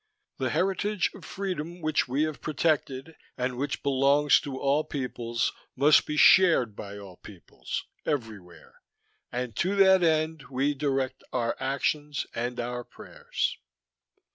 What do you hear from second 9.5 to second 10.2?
to that